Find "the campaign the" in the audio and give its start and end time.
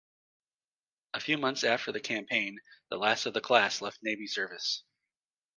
1.91-2.97